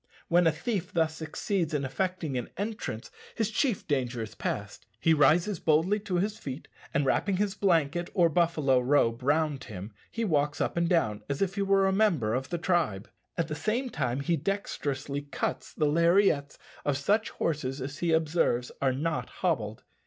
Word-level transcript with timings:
When 0.29 0.47
a 0.47 0.51
thief 0.51 0.91
thus 0.91 1.13
succeeds 1.15 1.75
in 1.75 1.85
effecting 1.85 2.35
an 2.35 2.49
entrance, 2.57 3.11
his 3.35 3.51
chief 3.51 3.87
danger 3.87 4.23
is 4.23 4.33
past. 4.33 4.87
He 4.99 5.13
rises 5.13 5.59
boldly 5.59 5.99
to 5.99 6.15
his 6.15 6.39
feet, 6.39 6.67
and 6.91 7.05
wrapping 7.05 7.37
his 7.37 7.53
blanket 7.53 8.09
or 8.15 8.27
buffalo 8.27 8.79
robe 8.79 9.21
round 9.21 9.65
him, 9.65 9.93
he 10.11 10.25
walks 10.25 10.59
up 10.59 10.75
and 10.75 10.89
down 10.89 11.21
as 11.29 11.39
if 11.39 11.53
he 11.53 11.61
were 11.61 11.85
a 11.85 11.91
member 11.93 12.33
of 12.33 12.49
the 12.49 12.57
tribe. 12.57 13.11
At 13.37 13.47
the 13.47 13.53
same 13.53 13.91
time 13.91 14.21
he 14.21 14.35
dexterously 14.37 15.21
cuts 15.21 15.71
the 15.71 15.85
lariats 15.85 16.57
of 16.83 16.97
such 16.97 17.29
horses 17.29 17.79
as 17.79 17.99
he 17.99 18.11
observes 18.11 18.71
are 18.81 18.93
not 18.93 19.29
hobbled. 19.29 19.83